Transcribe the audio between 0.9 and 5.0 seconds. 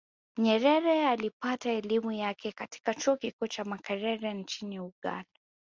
alipata elimu yake katika chuo kikuu cha Makerere nchini